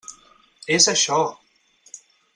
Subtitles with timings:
[0.77, 1.19] És això!